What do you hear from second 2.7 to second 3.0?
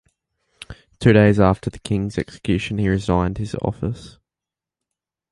he